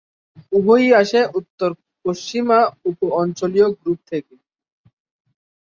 [0.51, 2.59] উভয়ই আসে উত্তর-পশ্চিমা
[2.85, 4.35] উপ অঞ্চলীয় গ্রুপ থেকে।